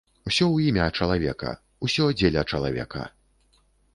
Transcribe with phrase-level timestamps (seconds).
[0.27, 1.51] Усё ў імя чалавека,
[1.87, 3.03] усё дзеля чалавека!